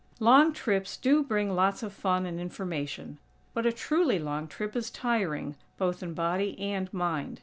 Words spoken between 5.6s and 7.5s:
both in body and mind.